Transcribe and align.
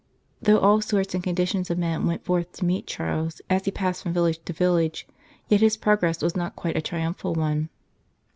Though 0.41 0.57
all 0.57 0.81
sorts 0.81 1.13
and 1.13 1.23
conditions 1.23 1.69
of 1.69 1.77
men 1.77 2.07
went 2.07 2.25
forth 2.25 2.53
to 2.53 2.65
meet 2.65 2.87
Charles 2.87 3.39
as 3.51 3.65
he 3.65 3.69
passed 3.69 4.01
from 4.01 4.13
village 4.13 4.43
to 4.45 4.51
village, 4.51 5.05
yet 5.47 5.61
his 5.61 5.77
progress 5.77 6.23
was 6.23 6.35
not 6.35 6.55
quite 6.55 6.75
a 6.75 6.81
triumphal 6.81 7.35
one. 7.35 7.69